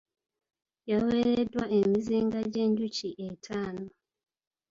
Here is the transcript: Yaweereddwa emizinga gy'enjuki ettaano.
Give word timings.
Yaweereddwa 0.89 1.65
emizinga 1.79 2.39
gy'enjuki 2.51 3.09
ettaano. 3.27 3.85